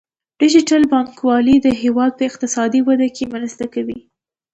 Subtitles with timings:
[0.41, 3.99] ډیجیټل بانکوالي د هیواد په اقتصادي وده کې مرسته کوي.